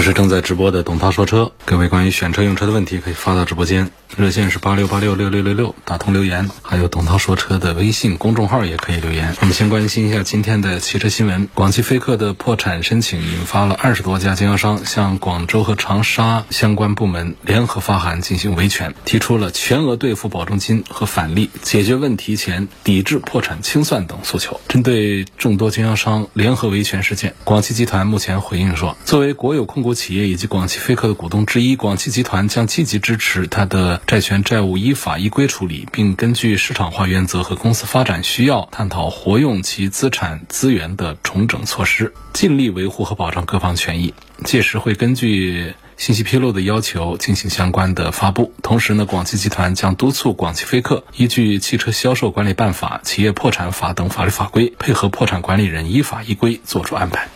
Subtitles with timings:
[0.00, 9.36] 这是正在直播的董涛说车，各位关于选车用车的问题可以发到直播间，热线是八六八六六六六六，打通留言，还有董涛说车的微信公众号也可以留言。
[9.42, 24.58] 我们先关心一下今天的汽车新闻，广汽菲克的破产申请引发了二十多家经销商向广州和长沙相关部门联合发函进行维权，提出了全额兑付保证金和返利、解决问题前抵制破产清算等诉求。
[24.66, 44.14] 针对众多经销商联合维权事件，广汽集团目前回应说，作为国有控股企业以及广汽菲克的股东之一，广汽集团将积极支持它的债权债务依法依规处理，并根据市场化原则和公司发展需要，探讨活用其资产资源的重整措施，尽力维护和保障各方权益。
[44.44, 48.54] 届时会根据信息披露的要求进行相关的发布。
[48.62, 57.28] 同时呢，广汽集团将督促广汽菲克依据《汽车销售管理办法》《企业破产法》等法律法规，配合破产管理人依法依规作出安排。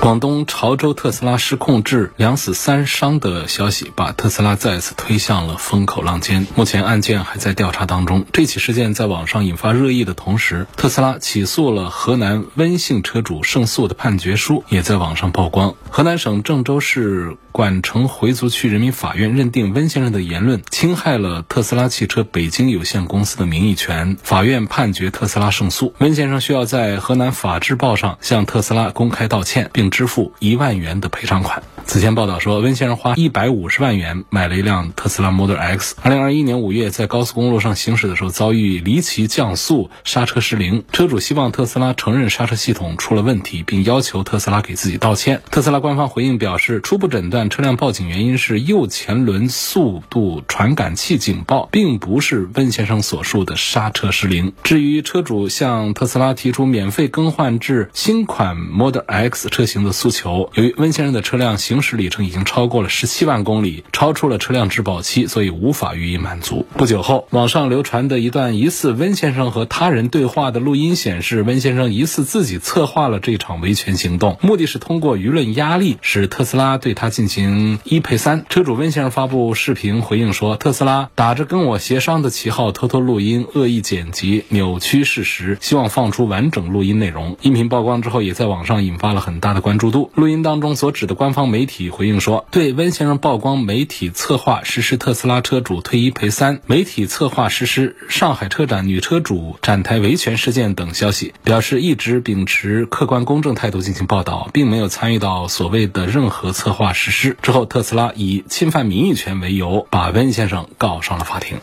[0.00, 6.46] 广东潮州特斯拉失控致两死三伤的消息，把特斯拉再次推向了风口浪尖。
[6.54, 8.24] 目前案件还在调查当中。
[8.32, 15.74] 这起事件在网上引发热议的同时，特斯拉起诉了河南温姓车主胜诉的判决书也在网上曝光。
[15.90, 25.92] 河南省郑州市管城回族区人民法院认定温先生的言论侵害了特斯拉汽车北京有限公司的名誉权，法院判决特斯拉胜诉。
[25.98, 31.62] 温先生需要在河南法制报上向特斯拉公开道歉，并支付一万元的赔偿款。
[31.88, 35.96] 此前报道说，温先生花一百五十万元买了一辆特斯拉 Model X。
[36.02, 40.84] 二零二一年五月，在高速公路上行驶的时候，遭遇离奇降速，刹车失灵。
[40.92, 45.40] 车主希望特斯拉承认刹车系统出了问题，并要求特斯拉给自己道歉。
[45.50, 54.52] 特斯拉官方回应表示，初步诊断车辆报警原因是右前轮速度传感器警报，并不是温先生所述的刹车失灵。
[54.62, 66.66] 至于车主向特斯拉提出免费更换至新款 Model X 车型的诉求，由于温先生的车辆行驶里程已经超过了十七万公里，超出了车辆质保期，所以无法予以满足。
[66.76, 78.44] 不久后，网上流传的一段疑似温先生和他人对话的录音显示，温先生疑似自己策划了这场维权行动，目的是通过舆论压力，使特斯拉对他进行一赔三。
[78.48, 87.36] 车主温先生发布视频回应说，特斯拉打着跟我协商的旗号偷偷录音、恶意剪辑、扭曲事实，希望放出完整录音内容。
[87.42, 90.10] 音频曝光之后，也在网上引发了很大的关注度。
[90.14, 107.36] 录音当中所指的官方媒媒体回应说，对温先生曝光媒体策划实施特斯拉车主退一赔三、媒体策划实施上海车展女车主展台维权事件等消息，表示一直秉持客观公正态度进行报道，并没有参与到所谓的任何策划实施。
[107.42, 111.58] 之后，特斯拉以侵犯名誉权为由，把温先生告上了法庭。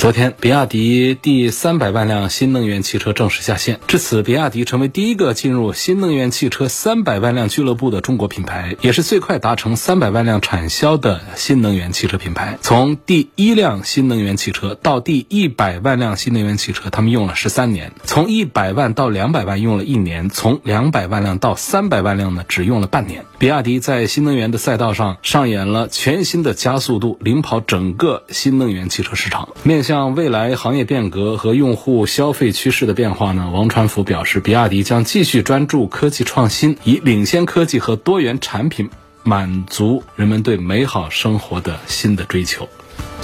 [0.00, 12.56] 昨天，比亚迪第三百万辆新能源汽车正式下线，至此，比亚迪成为第一个进入新能源汽车三百万辆俱乐部的中国品牌，也是最快达成三百万辆产销的新能源汽车品牌。
[12.62, 23.26] 从第一辆新能源汽车到第一百万辆新能源汽车，他们用了十三年；从一百万到两百万用了一年；从两百万辆到三百万辆呢，只用了半年。
[23.38, 29.50] 比亚迪在新能源的赛道上上演了全新的加速度，领跑整个新能源汽车市场。
[29.62, 38.88] 面向未来行业变革和用户消费趋势的变化呢，王传福表示，比亚迪将继续专注科技创新，以领先科技和多元产品
[39.24, 42.68] 满足人们对美好生活的新的追求。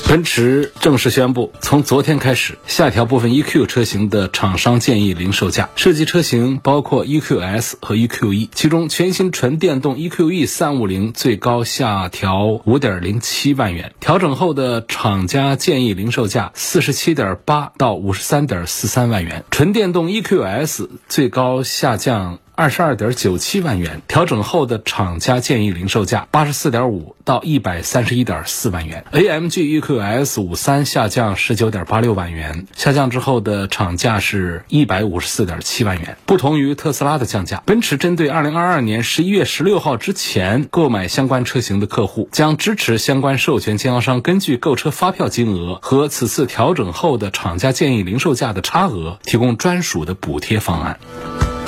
[0.08, 5.68] 奔驰正式宣布，从昨天开始下调部分 EQ 车型的厂商建议零售价。
[5.74, 19.44] 涉及车型包括 EQS 和 EQE，其中全新纯电动 EQE 三五零最高下调五点零七万元，调整后的厂家建议零售价四十七点八到五十三点四三万元。
[19.50, 22.38] 纯电动 EQS 最高下降。
[22.56, 29.04] 二十二点九七万元，调整后的厂家建议零售价八十四点五到一百三十一点四万元。
[29.12, 36.16] AMG EQS 五三下降十九点八六万元，下降之后的厂价是一百五十四点七万元。
[36.24, 50.98] 不同于特斯拉的降价，奔驰针对二零二二年十一月十六号之前购买相关车型的客户，将支持相关授权经销商根据购车发票金额和此次调整后的厂家建议零售价的差额，提供专属的补贴方案。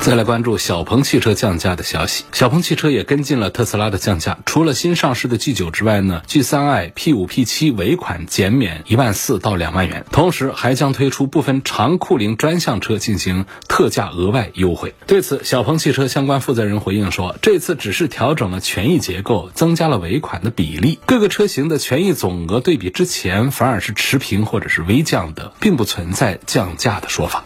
[0.00, 2.25] 再来关注小鹏汽车降价的消息。
[2.33, 14.95] 小鹏汽车也跟进了特斯拉的降价，除了新上市的 G9 之外呢，G3i、P5、P7 尾款减免一万四到两万元，同时还将推出部分长库龄专项车进行特价额外优惠。
[15.06, 27.44] 对此，小鹏汽车相关负责人回应说，这次只是调整了权益结构，增加了尾款的比例，各个车型的权益总额对比之前反而是持平或者是微降的，并不存在降价的说法。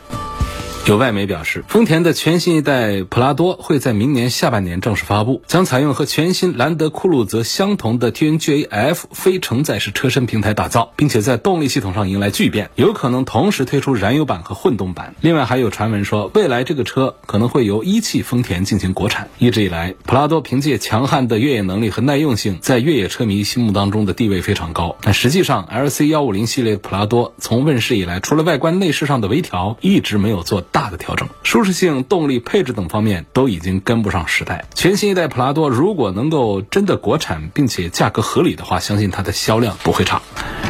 [0.84, 15.14] 有外媒表示，丰田的全新一代普拉多会在明年下半年正式发布，将采用和全新兰德酷路泽相同的 TNGA-F 非承载式车身平台打造，并且在动力系统上迎来巨变，有可能同时推出燃油版和混动版。
[15.20, 19.28] 另外还有传闻说，未来这个车可能会由一汽丰田进行国产。
[19.38, 24.96] 一直以来，普拉多凭借强悍的越野能力和耐用性，在越野车迷心目当中的地位非常高。
[25.00, 30.64] 但实际上，LC 幺五零系列普拉多从问世以来，除了外观内饰上的微调，一直没有做。
[30.72, 34.64] 大的调整，舒适性、动力、配置等方面都已经跟不上时代。
[34.74, 40.20] 全新一代普拉多如果能够真的国产，并且价格合理的话，相信它的销量不会差。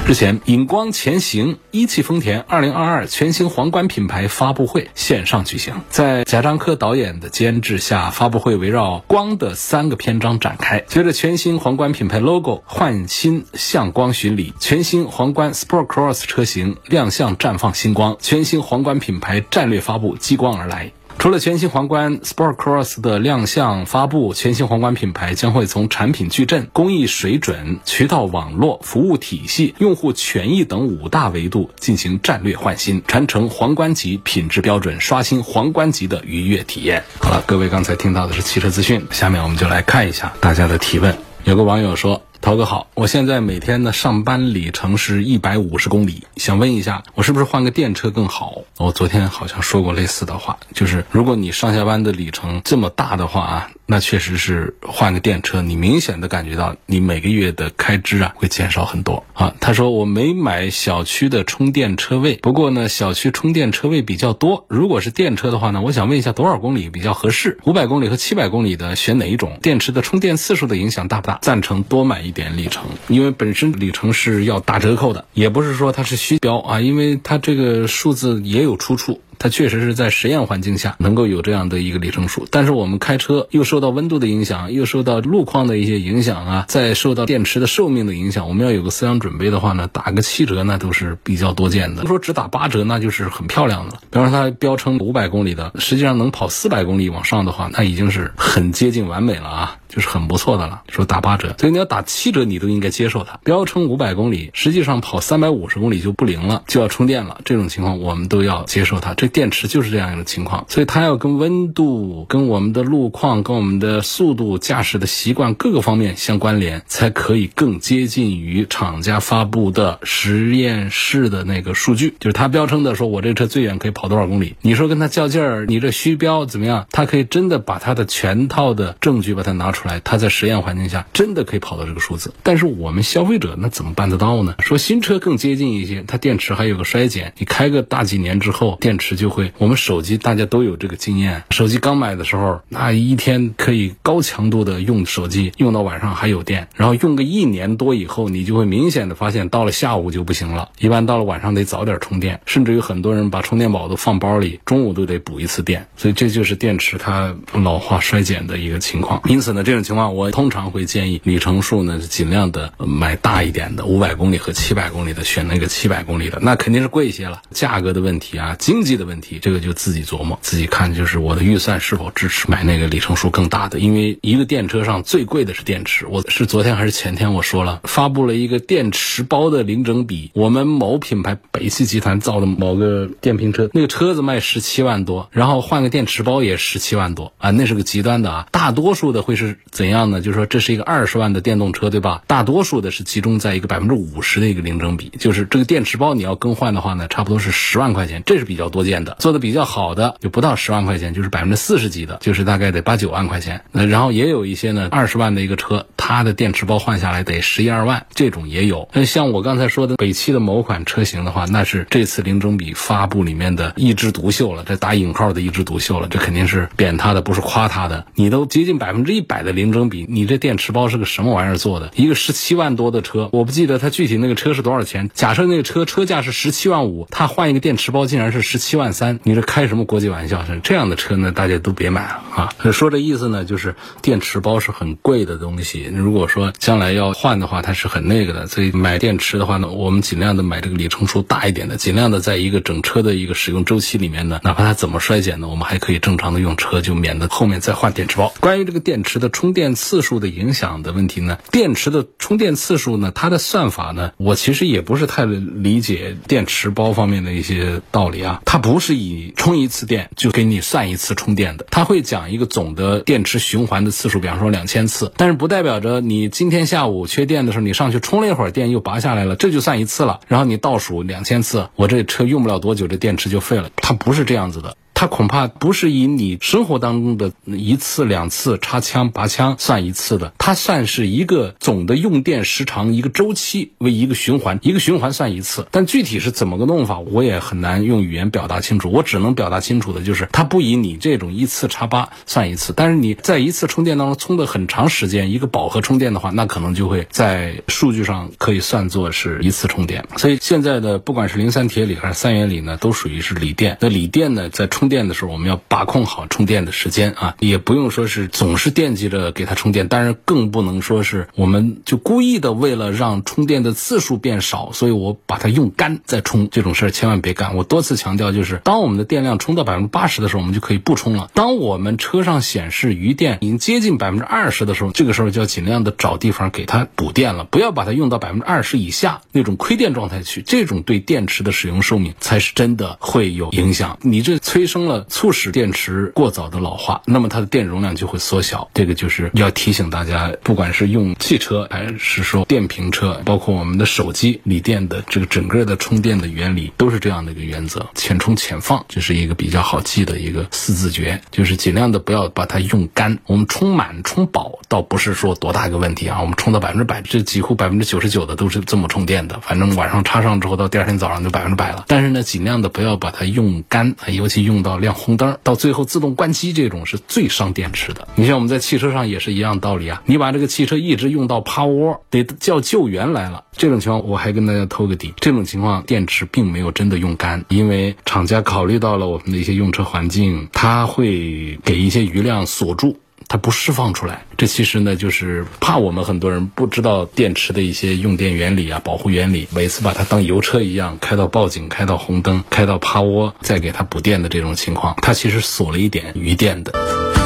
[0.05, 10.85] 日前，影光前行一汽丰田2022全新皇冠品牌发布会线上举行，在贾樟柯导演的监制下，发布会围绕光的三个篇章展开。
[10.89, 20.91] 随着全新皇冠品牌 logo 焕新向光巡礼，全新皇冠 Sport Cross 车型亮相绽放星光，全新皇冠品牌战略发发布激光而来。
[21.19, 37.05] 除了全新皇冠 Sport Cross 的亮相发布，全新皇冠品牌将会从产品矩阵、工艺水准、渠道网络、服务体系、用户权益等五大维度进行战略换新，传承皇冠级品质标准，刷新皇冠级的愉悦体验。
[37.21, 41.15] 好了，各位刚才听到的是汽车资讯，下面我们就来看一下大家的提问。
[41.45, 42.23] 有个网友说。
[42.43, 48.63] 涛哥好，我现在每天的上班里程是一百五十公里，想问一下，我是不是换个电车更好？
[48.79, 59.55] 我昨天好像说过类似的话，就是如果你上下班的里程这么大的话啊，那确实是换个电车，你明显的感觉到你每个月的开支啊会减少很多啊。
[59.61, 67.61] 他说我没买小区的充电车位，不过呢小区充电车位比较多，如果是电车的话呢，我想问一下多少公里比较合适？
[67.67, 69.61] 五百公里和七百公里的选哪一种？
[69.63, 71.39] 电池的充电次数的影响大不大？
[71.41, 72.32] 赞成多买一。
[72.33, 79.21] 点里程，因为本身里程是要打折扣的，也不是说它是虚标啊，因为它这个数字也有出处。
[79.43, 92.07] 它确实是在实验环境下能够有这样的一个里程数，但是我们开车又受到温度的影响，又受到路况的一些影响啊，再受到电池的寿命的影响，我们要有个思想准备的话呢，打个七折那都是比较多见的。
[92.07, 94.01] 说只打八折那就是很漂亮的了。
[94.13, 100.83] 比方说它标称五百公里的，实际上能跑四百公里往上的话，那已经是很接近完美了啊，就是很不错的了。
[100.89, 103.41] 说打八折，所以你要打七折，你都应该接受它。
[103.43, 107.41] 标称五百公里，实际上跑三百五十公里就不灵了，就要充电了。
[107.45, 109.15] 这种情况我们都要接受它。
[109.15, 122.15] 这电池就是这样一个情况，所以它要跟温度、跟我们的路况、跟我们的速度、驾驶的习惯各个方面相关联，才可以更接近于厂家发布的实验室的那个数据。
[122.21, 124.55] 就是它标称的说，我这车最远可以跑多少公里？
[124.61, 126.87] 你说跟它较劲儿，你这虚标怎么样？
[126.93, 132.35] 它可以真的把它的全套的证据把它拿出来，它在实验环境下真的可以跑到这个数字。
[132.43, 134.57] 但是我们消费者那怎么办得到呢？
[134.61, 139.53] 说新车更接近一些，它电池还有个衰减，你开个大几年之后，电池就会。
[139.59, 159.21] 我们手机大家都有这个经验，手机刚买的时候，那一天可以高强度的用手机，用到晚上还有电，然后用个一年多以后，你就会明显的发现，到了下午就不行了，一般到了晚上得早点充电，甚至有很多人把充电宝都放包里，中午都得补一次电，所以这就是电池它老化衰减的一个情况。
[159.29, 169.53] 因此呢，这种情况我通常会建议里程数呢尽量的买大一点的，五百公里和七百公里的，选那个七百公里的，那肯定是贵一些了，价格的问题啊，经济的的问题，这。
[169.53, 173.79] 这个就自己琢磨，自己看，就是我的预算是否支持买那个里程数更大的。
[173.79, 176.07] 因为一个电车上最贵的是电池。
[176.07, 180.31] 我是昨天还是前天我说了，发布了一个电池包的零整比。
[180.33, 188.47] 我们某品牌北汽集团造的某个电瓶车，那个车子卖十七万多，然后换个电池包也十七万多啊，那是个极端的啊。
[188.51, 190.23] 大多数的会是怎样呢？
[190.23, 192.23] 就是说这是一个二十万的电动车，对吧？
[192.27, 199.43] 大多数的是集中在一个百分之五十的一个零整比，就是这个电池包你要更换的话呢，差不多是十万块钱，这是比较多见的，做的。
[199.43, 203.65] 比较好的就不到十万块钱，就是百分之四十几的，就是大概得八九万块钱。
[203.73, 205.85] 那然后也有一些呢，二十万的一个车。
[205.97, 208.89] 它的电池包换下来得十一二万，这种也有。
[208.93, 218.05] 那像我刚才说的北汽的某款车型的话，那是这次零整比发布里面的一枝独秀了，这打引号的一枝独秀了，这肯定是贬它的，不是夸它的。
[218.17, 221.93] 你都接近百分之一百的零整比，你这电池包是个什么玩意儿做的？
[221.95, 225.09] 一个十七万多的车，我不记得它具体那个车是多少钱。
[225.15, 230.45] 假设那个车车价是十七万五，它换一个电池包竟然是十七万万三，你这开什么国际玩笑？
[230.45, 232.53] 是这样的车呢，大家都别买了啊！
[232.73, 235.89] 说这意思呢，就是电池包是很贵的东西。
[235.95, 238.49] 如果说将来要换的话，它是很那个的。
[238.49, 248.35] 所以买电池的话呢，我们尽量的买这个里程数大一点的，尽量的在一个整车的一个使用周期里面呢，哪怕它怎么衰减呢，我们还可以正常的用车，就免得后面再换电池包。
[248.41, 258.41] 关于这个电池的充电次数的影响的问题呢，电池的充电次数呢，它的算法呢，我其实也不是太理解电池包方面的一些道理啊。
[258.45, 270.21] 它不不是以充一次电就给你算一次充电的，它会讲一个总的电池循环的次数，比方说两千次，但是不代表着你今天下午缺电的时候，你上去充了一会儿电又拔下来了，这就算一次了。
[270.27, 273.69] 然后你倒数两千次，我这车用不了多久，这电池就废了。
[273.77, 274.75] 它不是这样子的。
[275.03, 285.67] 它恐怕不是以你生活当中的一次两次插枪拔枪算一次的，它算是一个总的用电时长一个周期为一个循环，一个循环算一次。
[285.73, 288.93] 但具体是怎么个弄法，我也很难用语言表达清楚。
[288.93, 300.07] 我只能表达清楚的就是，它不以你这种一次插拔算一次，但是你在一次充电当中充的很长时间，一个饱和充电的话，那可能就会在数据上可以算作是一次充电。
[300.17, 303.79] 所以现在的不管是磷酸铁锂还是三元锂呢，都属于是锂电。
[303.81, 317.57] 那锂电呢，在充电的时候，我们要把控好充电的时间啊，也不用说是总是惦记着给它充电，但是更不能说是我们就故意的为了让充电的次数变少，所以我把它用干再充，这种事儿千万别干。
[317.57, 321.31] 我多次强调，就是当我们的电量充到百分之八十的时候，我们就可以不充了。
[321.33, 333.99] 当我们车上显示余电已经接近百分之二十的时候，这个时候就要尽量的找地方给它补电了，不要把它用到百分之二十以下那种亏电状态去，这种对电池的使用寿命才是真的会有影响。
[334.03, 335.07] 你这催生了。
[335.09, 338.71] 促使电池过早的老化，那么它的电容量就会缩小。
[338.73, 353.19] 这个就是要提醒大家，不管是用汽车还是说电瓶车，包括我们的手机，锂电的这个整个的充电的原理都是这样的一个原则：浅充浅放，这是一个比较好记的一个四字诀，就是尽量的不要把它用干。
[353.27, 359.41] 我们充满充饱倒不是说多大一个问题啊，我们充到百分之百，这几乎百分之九十九的都是这么充电的。
[359.41, 361.85] 反正晚上插上之后，到第二天早上就百分之百了。
[361.89, 365.17] 但是呢，尽量的不要把它用干，尤其用到亮红。
[365.17, 368.09] 灯到最后自动关机，这种是最伤电池的。
[368.15, 373.45] 你像我们在汽车上也是一样道理啊，你把这个汽车一直用到趴窝，得叫救援来了。
[373.57, 382.97] 这种情况我还跟大家透个底，这种情况电池并没有真的用干，因为厂家考虑到了我们的一些用车环境，它会给一些余量锁住。
[383.33, 397.22] 它不释放出来，这其实呢就是怕我们很多人不知道电池的一些用电原理啊、保护原理，每次把它当油车一样开到报警、开到红灯、开到趴窝，再给它补电的这种情况，它其实锁了一点余电的。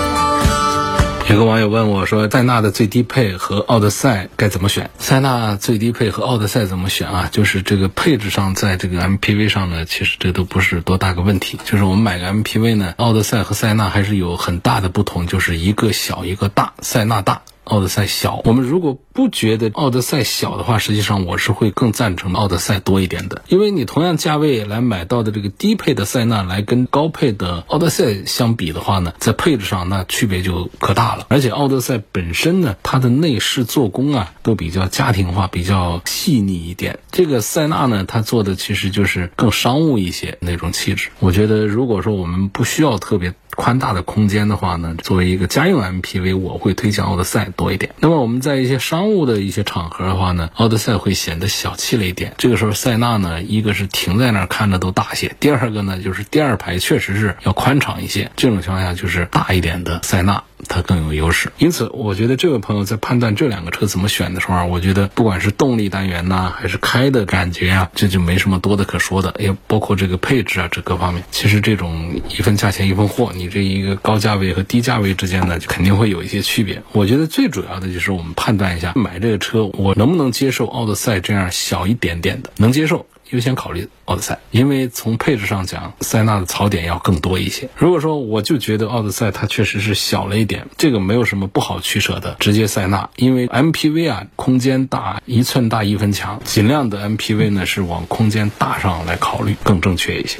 [1.29, 4.91] 有个网友问我说：“塞纳的最低配和奥德赛该怎么选？
[5.01, 7.29] 塞纳最低配和奥德赛怎么选啊？
[7.33, 11.59] 就是这个配置上，在这个 MPV 上呢，其实这都不是多大个问题。
[11.65, 23.43] 就是我们买个 MPV 呢，奥德赛和塞纳还是有很大的不同，就是一个小一个大，塞纳大。”奥德赛小，我们如果不觉得奥德赛小的话，实际上我是会更赞成奥德赛多一点的。
[23.49, 31.27] 因为你同样价位来买到的这个低配的塞纳，来跟高配的奥德赛相比的话呢，在配置上那区别就可大了。
[31.29, 37.01] 而且奥德赛本身呢，它的内饰做工啊都比较家庭化，比较细腻一点。
[37.11, 41.09] 这个塞纳呢，它做的其实就是更商务一些那种气质。
[41.19, 43.35] 我觉得如果说我们不需要特别。
[43.57, 47.93] 宽大的空间的话呢，作为一个家用 MPV，我会推荐奥德赛多一点。
[47.99, 52.35] 那么我们在一些商务的一些场合的话呢，奥德赛会显得小气了一点。
[52.37, 58.31] 这个时候塞纳呢，一个是停在那儿看着都大些，第二个呢就是第二排确实是要宽敞一些。
[58.37, 60.45] 这种情况下就是大一点的塞纳。
[60.69, 76.83] 它更有优势，因此我觉得这位朋友在判断这两个车怎么选的时候啊，我觉得不管是动力单元呐，还是开的感觉啊，这就没什么多的可说的，也包括这个配置啊，这各方面，其实这种一分价钱一分货，你这一个高价位和低价位之间呢，就肯定会有一些区别。
[76.93, 83.07] 我觉得最主要的就是我们判断一下，买这个车我能不能接受奥德赛这样小一点点的，能接受。
[83.31, 87.69] 优先考虑奥德赛，因为从配置上讲，塞纳的槽点要更多一些。
[87.77, 93.09] 如果说我就觉得奥德赛它确实是小了一点，这个没有什么不好取舍的，直接塞纳。
[93.17, 100.39] 因为 MPV 啊，空间大，一寸大一分强，尽量的 MPV 呢是往空间大上来考虑，更正确一些。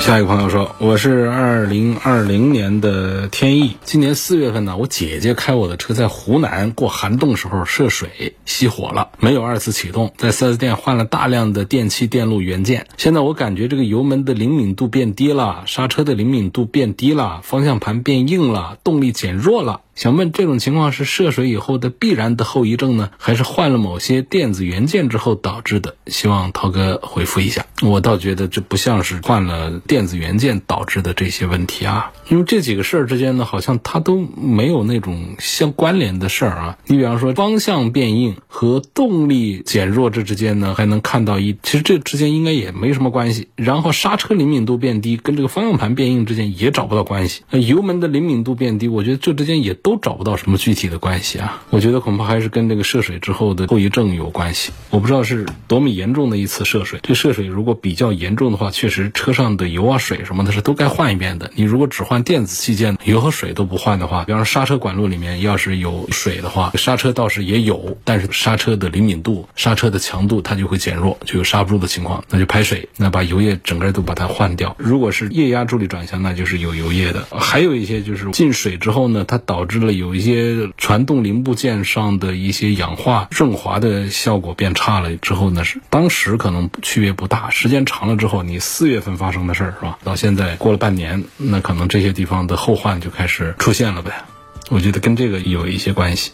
[0.00, 19.80] 下一个朋友说，我是二零二零年的天意，今年四月份呢，我姐姐开我的车在湖南过寒冻时候涉水熄火了，没有二次启动，在 4S 店换了大量的电器电路元件，现在我感觉这个油门的灵敏度变低了，刹车的灵敏度变低了，方向盘变硬了，动力减弱了。
[19.94, 25.94] 想问这种情况是涉水以后的必然的后遗症呢，还是换了某些电子元件之后导致的？
[26.08, 27.64] 希望涛哥回复一下。
[27.80, 36.78] 我倒觉得这不像是换了电子元件导致的这些问题啊，因为这几个事儿之间呢，好像它都没有那种相关联的事儿啊。
[36.86, 43.46] 你比方说方向变硬和动力减弱这之间呢，还能看到一，其实这之间应该也没什么关系。
[43.54, 47.42] 然后刹车灵敏度变低跟这个方向盘变硬之间也找不到关系。
[47.50, 49.78] 那油门的灵敏度变低，我觉得这之间也。
[49.84, 51.62] 都找不到什么具体的关系啊！
[51.68, 54.72] 我觉得恐怕还是跟这个涉水之后的后遗症有关系。
[54.88, 57.00] 我不知道是多么严重的一次涉水。
[57.02, 61.50] 这涉水如果比较严重的话，确实车上的油啊、水什么的是都该换一遍的。
[61.54, 74.74] 你如果只换电子器件，油和水都不换的话，比方说刹车管路里面要是有水的话，刹车倒是也有，但是刹车的灵敏度、刹车的强度它就会减弱，就有刹不住的情况，那就排水，那把油液整个都把它换掉。
[74.78, 77.26] 如果是液压助力转向，那就是有油液的。
[77.30, 79.73] 还有一些就是进水之后呢，它导致。
[79.78, 89.98] 了有一些传动零部件上的一些氧化润滑的效果变差了之后呢，是当时可能区别不大，时间长了之后，你四月份发生的事儿是吧？
[90.04, 94.24] 到现在过了半年，那可能这些地方的后患就开始出现了呗。
[94.70, 96.32] 我觉得跟这个有一些关系。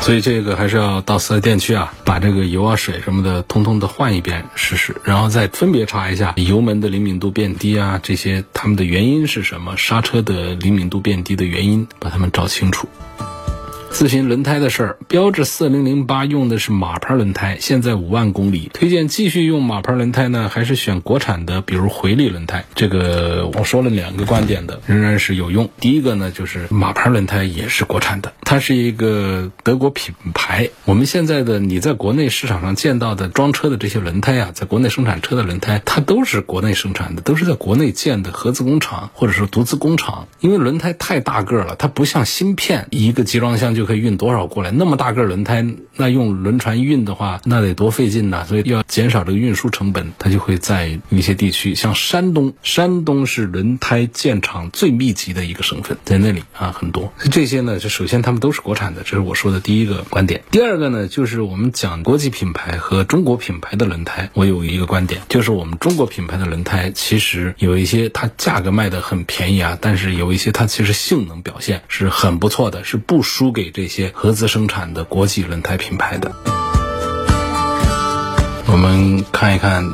[0.00, 12.88] 所以这个还是要到四 S 店去啊，把这个油啊、水什么的通通的换一遍试试，然后再分别查一下油门的灵敏度变低啊，这些它们的原因是什么，刹车的灵敏度变低的原因，把它们找清楚。
[13.90, 22.64] 咨询轮胎的事儿，标致四零零八用的是马牌轮胎，现在五万公里，推荐继续用马牌轮胎呢，还是选国产的，比如回力轮胎？
[22.74, 25.68] 这个我说了两个观点的，仍然是有用。
[25.80, 30.70] 第一个呢，就是马牌轮胎也是国产的，它是一个德国品牌。
[30.84, 40.28] 我们现在的你在国内市场上见到的装车的这些轮胎啊，在国内生产车的轮胎，它都是国内生产的，都是在国内建的合资工厂或者说独资工厂。
[40.38, 43.79] 因为轮胎太大个了，它不像芯片，一个集装箱就。
[43.80, 44.70] 就可以运多少过来？
[44.70, 45.64] 那么大个轮胎，
[45.96, 48.44] 那用轮船运的话，那得多费劲呐！
[48.46, 57.10] 所以要减少这个运输成本，它就会在一些地区，像山东，山东是轮胎建厂最密集的一个省份，在那里啊很多。
[57.32, 60.42] 这些呢，就首先他们都是国产的，这是我说的第一个观点。
[60.50, 73.69] 第二个呢，就是我们讲国际品牌和中国品牌的轮胎，我有一个观点，就是我们中国品牌的轮胎其实有一些它价格卖的很便宜啊，但是有一些它其实性能表现是很不错的，是不输给。
[73.70, 76.32] 这些合资生产的国际轮胎品牌的，
[78.66, 79.88] 我们看一看，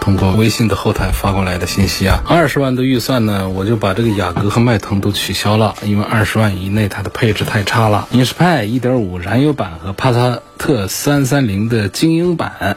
[0.00, 8.08] 通过微信的后台发过来的信息啊，二十万的预算呢，我就把这个雅阁和迈腾都取消了，因为二十万以内它的配置太差了。
[8.10, 12.76] 英仕派一点五燃油版和帕萨特三三零的精英版，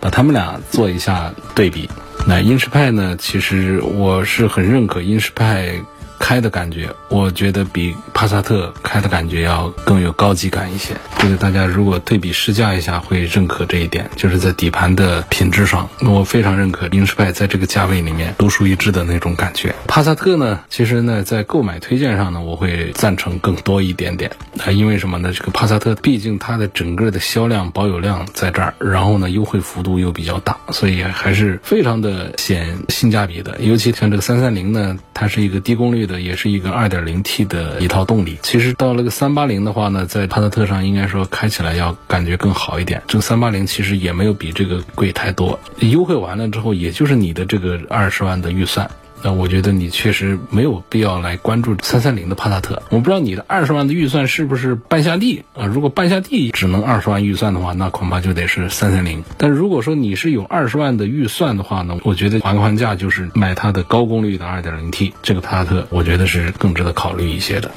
[0.00, 1.88] 把它们俩做一下对比。
[2.26, 5.82] 那英仕派呢，其实我是很认可英仕派。
[6.20, 10.94] 开的感觉，我觉得比帕萨特开的感觉要更有高级感一些。
[11.18, 14.08] 这个大家如果对比试驾一下，会认可这一点。
[14.14, 19.74] 就是在底盘的品质上，我非常认可英仕派在这个价位里面独树一帜的那种感觉。
[19.88, 24.30] 帕萨特呢，其实呢，在购买推荐上呢，我会赞成更多一点点。
[24.64, 25.32] 啊，因为什么呢？
[25.32, 33.56] 这个帕萨特毕竟它的整个的销量保有量在这儿，然后呢，优惠幅度又比较大，所以还是非常的显性价比的。
[33.60, 36.09] 尤其像这个三三零呢，它是一个低功率。
[36.10, 43.02] 的也是一个二点零 T 的一套动力，其实到了个三八零的话呢，在帕萨特上应该说开起来要感觉更好一点。
[43.06, 48.90] 这个三八零其实也没有比这个贵太多，优惠完了之后，也就是你的这个二十万的预算。
[49.22, 52.82] 那我觉得你确实没有必要来关注三三零的帕萨特。
[52.90, 55.66] 我不知道你的二十万的预算是不是半下地啊？
[55.66, 59.22] 如果半下地只能二十万预算的话，那恐怕就得是三三零。
[59.36, 67.70] 但如果说你是有二十万的预算的话呢，我觉得还个还价就是买它的高功率的二点零 T 这个帕萨特，我觉得是更值得考虑一些的。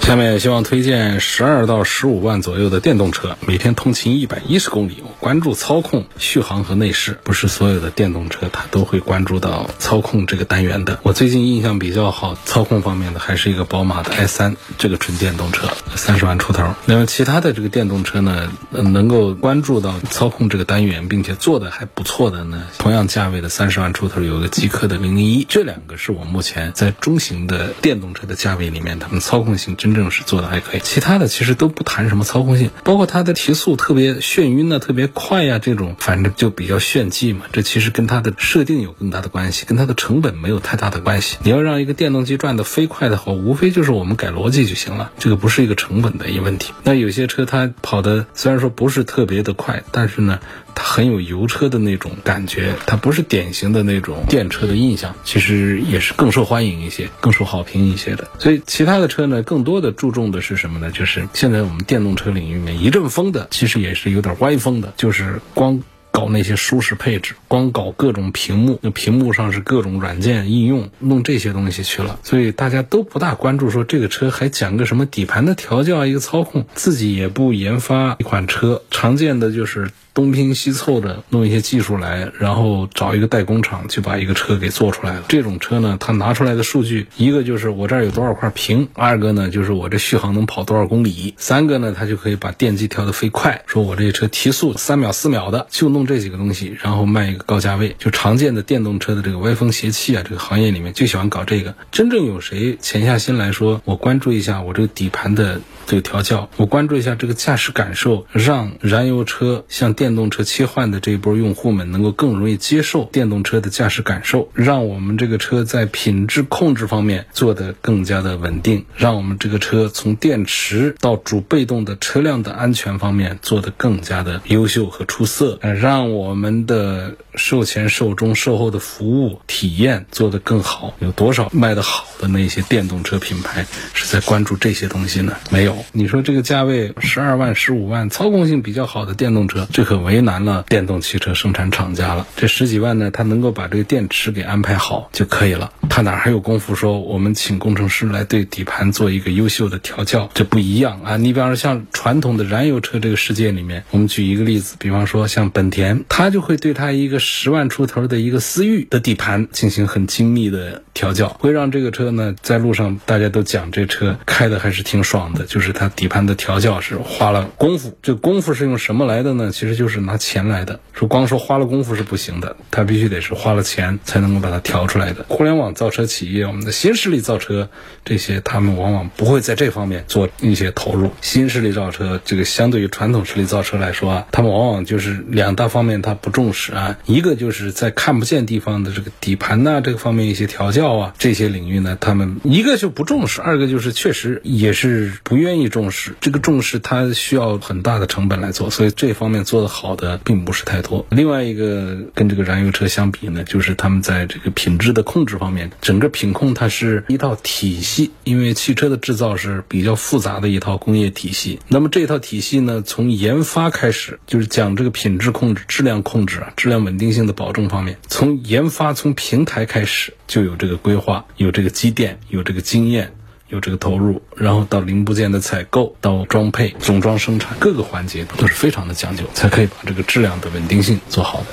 [0.00, 5.04] 下面希望推荐十二到十五万左右的电动车，每天通勤一百一十公里。
[5.20, 10.98] 关注操控、续航和内饰，不是所有的电动车它都会关注到操控这个单元的。
[11.02, 16.74] 我最近印象比较好操控方面的，还是一个宝马的 i 三这个纯电动车，三十万出头。
[16.86, 29.89] 那么其他的这个电动车呢，能够关注到操控这个单元，并且做的还不错的呢，同样价位的三十万出头，有个极客的零零一，这两个是我目前在中型的电动车的价位里面，他们操控性真。
[29.90, 30.80] 真正是做的还可以。
[30.84, 37.46] 其他的其实都不谈什么操控性，包括它的提速特别眩晕呢，特别快呀，这种反正就比较炫技嘛。
[37.52, 41.38] 这其实跟它的设定有更大的关系，跟它的成本没有太大的关系。
[41.42, 46.72] 你要让一个电动机转得飞快的话，无非就是我们改逻辑就行了，这个不是一个成本的一个问题。
[46.84, 50.38] 那有些车它跑的虽然说不是特别的快，但是呢。
[50.72, 58.28] 它很有油车的那种感觉，它不是典型的那种电车的印象，其实也是更受欢迎一些、更受好评一些的。
[58.38, 60.90] 所以其他的车呢，更多的注重的是什么呢？
[60.90, 65.82] 就是现在我们电动车领域里面一阵风的，其实也是有点歪风的，就是光。
[66.12, 85.24] 搞那些舒适配置，光搞各种屏幕，那屏幕上是各种软件应用，弄这些东西去了，所以大家都不大关注说这个车还讲个什么底盘的调教一个操控，自己也不研发一款车，常见的就是东拼西凑的弄一些技术来，然后找一个代工厂就把一个车给做出来了。
[85.28, 96.00] 这种车呢，它拿出来的数据，一个就是我这儿有多少块屏，二个呢就是我这续航能跑多少公里，三个呢它就可以把电机调得飞快，说我这车提速三秒四秒的就弄。
[96.10, 101.76] 这几个东西，然后卖一个高价位，就常见的电动车的这个歪风邪气啊，这个行业里面就喜欢搞这个。
[101.92, 125.90] 真正有谁潜下心来说，我关注一下我这个底盘的这个调教，我关注一下这个驾驶感受，让燃油车向电动车切换的这一波用户们能够更容易接受电动车的驾驶感受，让我们这个车在品质控制方面做得更加的稳定，让我们这个车从电池到主被动的车辆的安全方面做得更加的优秀和出色，让。
[125.90, 130.94] 让我们的售前、售中、售后的服务体验做得更好。
[131.00, 135.36] 有多少卖得好的那些电动车品牌是在关注这些东西呢？
[135.50, 135.79] 没有。
[135.92, 142.26] 你说这个价位十二万、十五万，操控性比较好的电动车，这可为难了电动汽车生产厂家了。
[142.36, 145.72] 这十几万呢，他能够把这个电池给安排好就可以了。
[145.88, 150.30] 他哪还有功夫说我们请工程师来对底盘做一个优秀的调教？
[150.34, 151.16] 这不一样啊！
[151.16, 156.04] 你比方说像传统的燃油车这个世界里面，我们举一个例子，比方说像本田。
[156.08, 165.44] 他就会对他一个十万出头的一个思域的底盘进行很精密的调教，会让这个车呢在路上大家都讲这车开的还是挺爽的。
[165.46, 169.50] 就是它底盘的调教是花了功夫，这功夫是用什么来的呢？
[169.50, 170.78] 其实就是拿钱来的。
[170.92, 175.24] 说光说花了功夫是不行的，它必须得是花了钱才能够把它调出来的。
[175.28, 177.70] 互联网造车企业，我们的新势力造车
[178.04, 181.10] 这些，他们往往不会在这方面做一些投入。
[181.22, 185.70] 新势力造车这个相对于传统势力造车来说啊，他们往往就是两大。
[185.70, 196.14] 方面他不重视啊，一个就是在看不见地方的这个底盘呐，这个方面一些调教啊，这些领域呢，他们一个就不重视，二个就是确实也是不愿愿意重视。
[196.20, 201.04] 这个重视它需要很大的成本来做，所以这方面做的好的并不是太多。
[201.10, 211.58] 另外一个跟这个燃油车相比呢，就是他们在这个品质的控制方面，整个品控它是一套体系，因为汽车的制造是比较复杂的一套工业体系。
[211.68, 215.64] 那么这套体系呢，从研发开始就是讲这个品质控制。
[215.68, 223.12] 质量控制啊，质量稳定性的保证方面，从研发从平台开始就有这个规划，有这个积淀，有这个经验，
[223.50, 231.46] 有这个投入，然后到零部件的采购，到装配、总装生产各个环节都是非常的讲究，才可以把这个质量的稳定性做好的。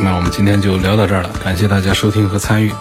[0.00, 2.74] 那我们今天就聊到这儿了，感谢大家收听和参与。